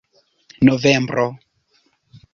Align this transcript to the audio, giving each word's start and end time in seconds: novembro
novembro 0.67 1.27